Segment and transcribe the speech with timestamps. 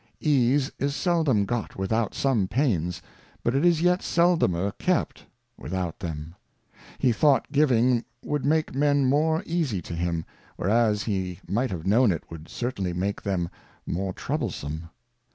[0.23, 3.03] Ease is seldom got without some pains,
[3.43, 5.27] but it is yet seldomer kept
[5.59, 6.33] without them.
[6.97, 10.25] He thought giving would make Men more easy to him,
[10.55, 13.47] whereas he might have known it would certainly make them
[13.85, 14.89] more troublesome.